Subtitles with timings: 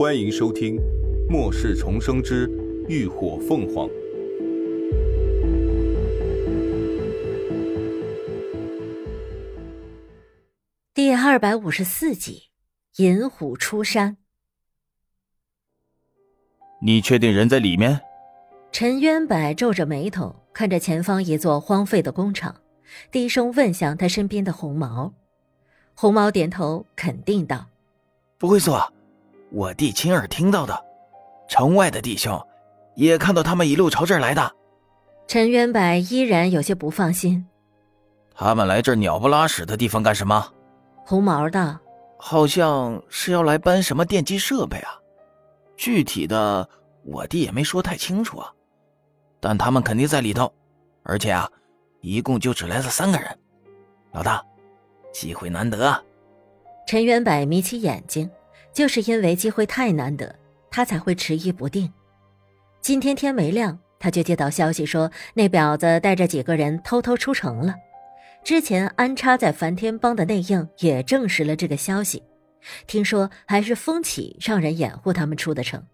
[0.00, 0.76] 欢迎收听
[1.30, 2.48] 《末世重生之
[2.88, 3.86] 浴火凤凰》
[10.94, 12.44] 第二百五十四集
[13.02, 14.12] 《银虎出山》。
[16.80, 18.00] 你确定人在里面？
[18.72, 22.58] 陈渊柏皱着眉头看着前方一座荒废的工厂，
[23.12, 25.12] 低声问向他身边的红毛。
[25.92, 27.66] 红毛点头肯定道
[28.40, 28.90] ：“不会错，
[29.50, 30.84] 我弟亲耳听到的，
[31.48, 32.40] 城外的弟兄
[32.94, 34.52] 也看到他们一路朝这儿来的。”
[35.26, 37.46] 陈元柏依然有些不放心
[38.34, 40.52] ：“他们来这鸟不拉屎的地方干什么？”
[41.04, 41.78] 红毛道
[42.18, 44.90] ：“好像是要来搬什么电机设备啊，
[45.76, 46.68] 具体的
[47.04, 48.52] 我弟也没说太清楚啊，
[49.40, 50.52] 但他们肯定在里头，
[51.02, 51.48] 而且啊，
[52.00, 53.38] 一共就只来了三个人。
[54.12, 54.44] 老大。”
[55.12, 56.00] 机会难得啊，
[56.86, 58.30] 陈元柏眯起眼睛，
[58.72, 60.34] 就是因为机会太难得，
[60.70, 61.92] 他才会迟疑不定。
[62.80, 67.74] 今天天没亮，他就接到消息说那婊子带着几个人偷偷出城了。
[68.42, 72.22] 之前安插在梵天帮的内应也证实了这个消息，
[72.86, 75.84] 听说还是风起让人掩护他们出的城，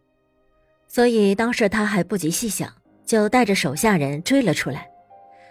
[0.86, 2.72] 所以当时他还不及细想，
[3.04, 4.88] 就带着手下人追了出来。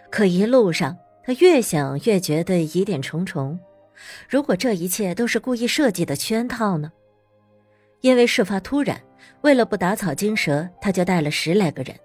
[0.09, 3.59] 可一路上，他越想越觉得疑点重重，
[4.29, 6.89] 如果这一切都是故意设计的圈套呢？
[8.05, 9.01] 因为事发突然，
[9.41, 11.95] 为了不打草惊蛇，他就带了十来个人。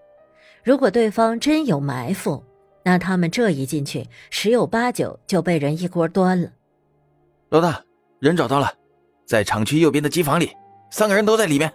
[0.65, 2.43] 如果对方真有埋伏，
[2.83, 6.51] 那他们这一进去，十有八九就被人一锅端了。
[7.51, 7.85] 老大，
[8.19, 8.73] 人找到了，
[9.27, 10.57] 在厂区右边的机房里，
[10.91, 11.71] 三个人都在里面。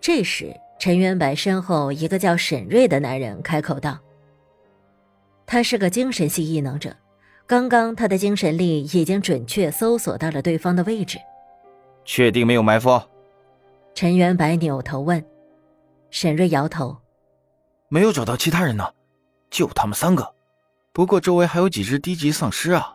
[0.00, 3.98] 这时，陈元白身后一个叫沈瑞的男人开口道。
[5.44, 6.96] 他是个精神系异能者，
[7.48, 11.18] 刚刚他的精神力已经准确搜索到了对方的位置。
[12.04, 13.02] 确定没有埋伏？
[13.94, 15.24] 陈元白扭头问。
[16.10, 16.96] 沈瑞摇头，
[17.88, 18.86] 没有找到其他人呢，
[19.50, 20.34] 就他们三个。
[20.92, 22.94] 不过周围还有几只低级丧尸啊。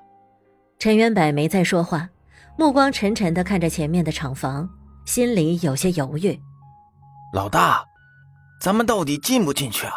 [0.78, 2.08] 陈元柏没再说话，
[2.58, 4.70] 目光沉沉的看着前面的厂房，
[5.06, 6.40] 心里有些犹豫。
[7.34, 7.84] 老大，
[8.62, 9.94] 咱们到底进不进去啊？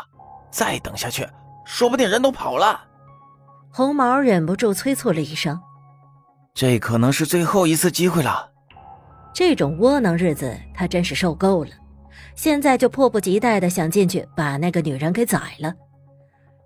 [0.50, 1.28] 再等下去。
[1.66, 2.80] 说不定人都跑了，
[3.70, 5.60] 红毛忍不住催促了一声
[6.54, 8.49] ：“这可能是最后一次机会了。”
[9.32, 11.70] 这种窝囊日子他真是受够了，
[12.34, 15.72] 现在就迫不及待的想进去把那个女人给宰了。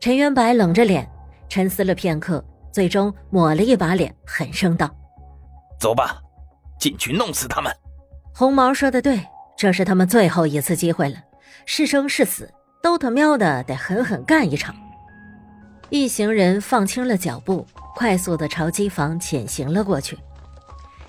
[0.00, 1.08] 陈元白冷着脸
[1.48, 4.90] 沉思了片刻，最终抹了一把脸，狠声道
[5.78, 6.20] ：“走吧，
[6.78, 7.72] 进去弄死他们。”
[8.34, 9.20] 红毛说的对，
[9.56, 11.16] 这是他们最后一次机会了，
[11.66, 12.52] 是生是死，
[12.82, 14.74] 都他喵的得狠狠干一场。
[15.90, 17.64] 一行人放轻了脚步，
[17.94, 20.18] 快速的朝机房潜行了过去。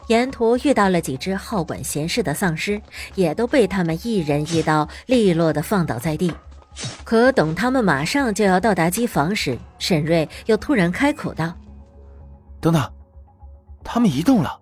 [0.07, 2.81] 沿途遇到了几只好管闲事的丧尸，
[3.16, 6.33] 也都被他们一人一刀利落的放倒在地。
[7.03, 11.53] 可等他们马上就要到达机房时，沈瑞又突然开口道
[12.59, 12.93] ：“等等，
[13.83, 14.59] 他们移动了，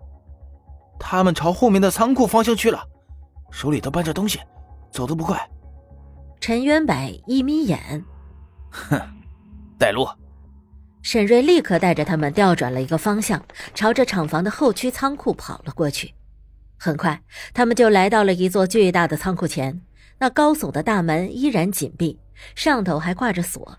[0.98, 2.82] 他们朝后面的仓库方向去了，
[3.50, 4.40] 手里都搬着东西，
[4.90, 5.40] 走得不快。”
[6.40, 6.94] 陈元柏
[7.26, 8.04] 一眯眼，
[8.70, 9.00] 哼。
[9.76, 10.08] 带路，
[11.04, 13.44] 沈瑞立刻带着他们调转了一个方向，
[13.74, 16.14] 朝着厂房的后区仓库跑了过去。
[16.78, 17.22] 很快，
[17.52, 19.82] 他们就来到了一座巨大的仓库前。
[20.18, 22.18] 那高耸的大门依然紧闭，
[22.54, 23.78] 上头还挂着锁，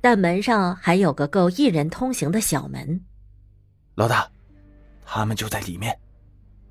[0.00, 3.00] 但门上还有个够一人通行的小门。
[3.94, 4.28] 老大，
[5.04, 5.96] 他们就在里面。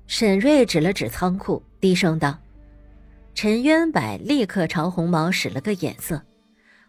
[0.06, 2.38] 沈瑞指了指仓库，低声道
[3.34, 6.22] ：“陈渊柏立刻朝红毛使了个眼色。”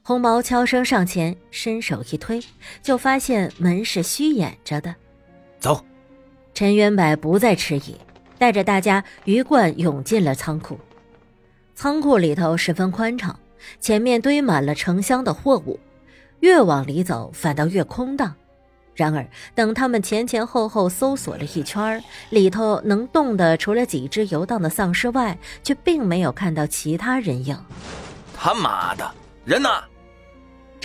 [0.07, 2.41] 红毛悄声上前，伸手一推，
[2.81, 4.95] 就发现门是虚掩着的。
[5.59, 5.83] 走，
[6.53, 7.97] 陈元柏不再迟疑，
[8.37, 10.79] 带着大家鱼贯涌进了仓库。
[11.75, 13.37] 仓库里头十分宽敞，
[13.81, 15.77] 前面堆满了成箱的货物，
[16.39, 18.33] 越往里走反倒越空荡。
[18.95, 27.61] 然而，等他们前前后后搜索了一圈，里头能动的除了几只游荡的丧尸外，却并没有看到其他人影。
[28.33, 29.11] 他妈的，
[29.43, 29.69] 人呢？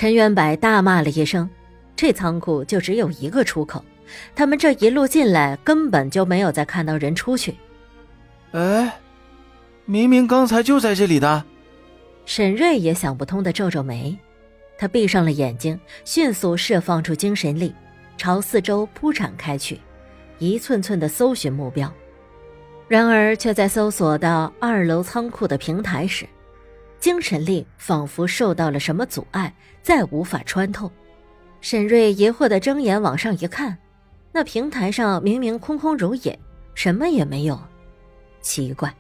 [0.03, 1.49] 陈元柏大骂了一声
[1.95, 3.85] ：“这仓库就只有一个出口，
[4.35, 7.55] 他们这一路进来根本就没有再看到人出去。”
[8.51, 8.99] 哎，
[9.85, 11.45] 明明刚才就在这里的。
[12.27, 14.19] 沈瑞也想不通的皱皱眉，
[14.77, 17.73] 他闭上了眼睛，迅速释放出精神力，
[18.17, 19.79] 朝四周铺展开去，
[20.41, 21.89] 一寸寸的搜寻目标。
[22.89, 26.27] 然而，却在搜索到二楼仓库的平台时。
[27.03, 29.53] 精神力仿佛受到了什么阻碍，
[29.83, 30.89] 再无法穿透。
[31.61, 33.77] 沈瑞疑惑的睁眼往上一看，
[34.31, 36.39] 那平台上明明空空如也，
[36.77, 37.61] 什么也没有。
[38.41, 38.95] 奇怪，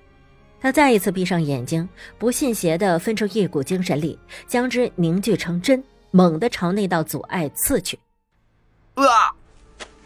[0.60, 1.88] 他再一次闭上眼睛，
[2.18, 4.18] 不信邪的分出一股精神力，
[4.48, 7.96] 将之凝聚成针，猛地朝那道阻碍刺去。
[8.94, 9.30] 啊！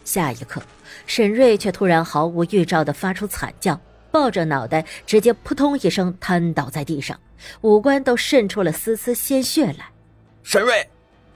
[0.04, 0.62] 下一刻，
[1.06, 3.80] 沈瑞却突然毫无预兆的发出惨叫，
[4.16, 7.20] 抱着脑袋直接扑通一声瘫倒在地上，
[7.60, 9.90] 五官都渗出了丝丝鲜血来。
[10.42, 10.88] 沈瑞，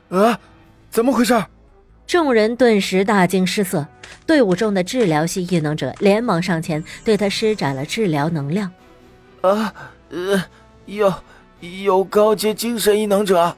[0.09, 0.41] 啊，
[0.89, 1.45] 怎么回事？
[2.07, 3.87] 众人顿时大惊失色，
[4.27, 8.73] 队伍中的治疗系异能者连忙上前对他施展了治疗能量。
[9.43, 9.75] 啊，
[10.09, 10.43] 呃，
[10.87, 11.13] 有
[11.61, 13.55] 有高阶精神异能者。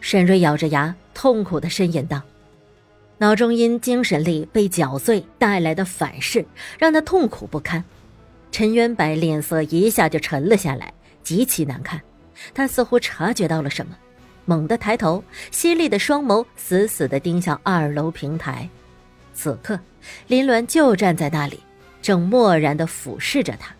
[0.00, 2.20] 沈瑞咬着牙，痛苦的呻吟道
[3.16, 6.44] ：“脑中因精神力被搅碎带来的反噬，
[6.78, 7.82] 让他痛苦不堪。”
[8.50, 10.92] 陈渊白脸色一下就沉了下来，
[11.22, 12.00] 极其难看。
[12.52, 13.96] 他似乎察觉到了什么，
[14.44, 18.68] 猛地抬头，犀利的双眸死死地盯向二楼平台。
[19.32, 19.78] 此刻，
[20.26, 21.60] 林鸾就站在那里，
[22.02, 23.74] 正漠然地俯视着他。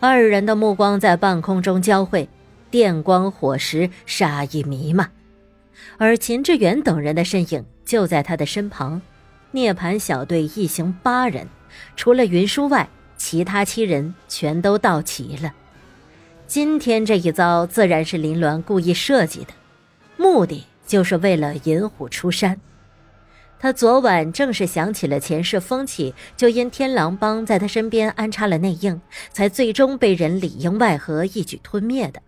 [0.00, 2.28] 二人的目光在半空中交汇，
[2.70, 5.10] 电光火石，杀意弥漫。
[5.98, 9.00] 而秦志远等人的身影就在他的身旁。
[9.50, 11.46] 涅槃小队一行八人，
[11.96, 12.88] 除了云舒外，
[13.34, 15.52] 其他七人全都到齐了。
[16.46, 19.48] 今天这一遭自然是林鸾故意设计的，
[20.16, 22.60] 目的就是为了引虎出山。
[23.58, 29.00] 他昨晚正是想起了前世风起，就因天狼帮在他身边安插了内应，
[29.32, 32.22] 才最终被人里应外合一举吞灭的。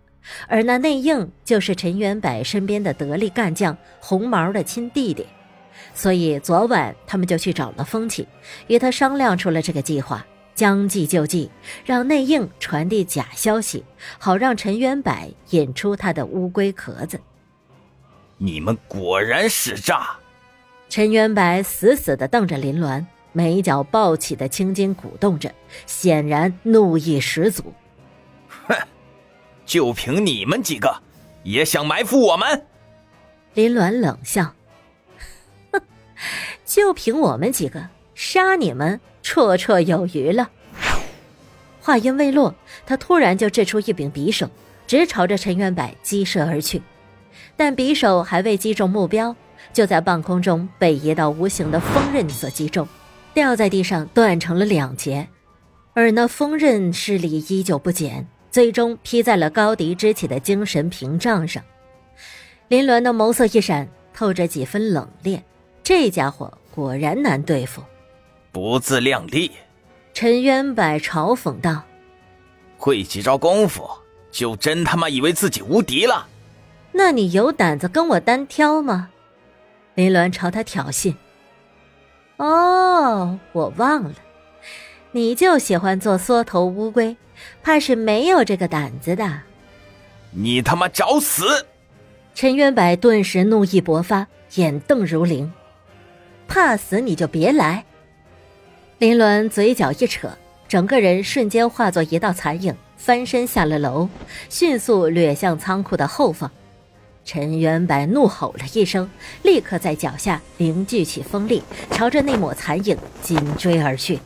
[0.49, 5.25] 而那内应就是陈元柏身边的得力干将红毛的亲弟弟，
[5.95, 8.27] 所以昨晚他们就去找了风起，
[8.67, 10.27] 与他商量出了这个计划，
[10.57, 11.51] 将计就计，
[11.85, 13.85] 让内应传递假消息，
[14.19, 15.15] 好让陈元柏
[15.51, 17.21] 引出他的乌龟壳子。
[18.39, 20.17] 你们果然使诈！
[20.89, 25.53] 陈元柏死死地瞪着林鸾，眉角暴起的青筋鼓动着，
[25.85, 27.75] 显然怒意十足。
[28.49, 28.75] 哼，
[29.67, 31.03] 就凭你们几个，
[31.43, 32.67] 也想埋伏我们？
[33.53, 34.55] 林鸾冷笑
[35.73, 35.81] ：“哼，
[36.65, 40.49] 就凭我们几个，杀你们绰绰有余了。”
[41.83, 42.55] 话音未落，
[42.87, 44.49] 他突然就掷出一柄匕首，
[44.87, 46.81] 直朝着陈元柏击射而去，
[47.57, 49.35] 但匕首还未击中目标。
[49.73, 52.89] 就在半空中被一道无形的锋刃所击中，
[53.35, 55.27] 掉在地上断成了两截，
[55.93, 61.63] 而那锋刃势力依旧不减，最终劈在了高迪支起的精神屏障上。
[62.69, 65.41] 林鸾的眸色一闪，透着几分冷冽。
[65.83, 67.83] 这家伙果然难对付，
[68.57, 69.53] 不自量力。
[70.15, 71.83] 陈渊柏嘲讽道
[72.79, 73.87] ：“会几招功夫，
[74.31, 76.27] 就真他妈以为自己无敌了？
[76.93, 79.11] 那你有胆子跟我单挑吗？”
[79.95, 81.15] 林鸾朝他挑衅。
[82.39, 84.15] 哦，我忘了，
[85.13, 87.15] 你就喜欢做缩头乌龟，
[87.63, 89.43] 怕是没有这个胆子的。
[90.31, 91.67] 你他妈找死！
[92.35, 95.53] 陈渊柏顿时怒意勃发，眼瞪如铃。
[96.49, 97.85] 怕死你就别来！
[98.99, 100.31] 林鸾嘴角一扯，
[100.67, 104.09] 整个人瞬间化作一道残影，翻身下了楼，
[104.49, 106.51] 迅速掠向仓库的后方。
[107.23, 109.11] 陈元白怒吼了一声，
[109.43, 114.19] 立刻在脚下凝聚起风力，朝着那抹残影紧追而去。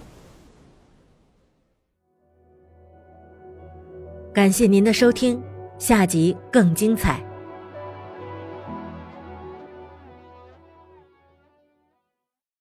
[4.32, 5.42] 感谢您的收听，
[5.80, 7.20] 下集更精彩。